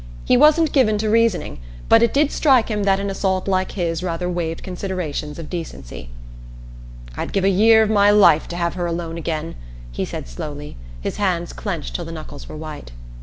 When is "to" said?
0.97-1.11, 8.47-8.55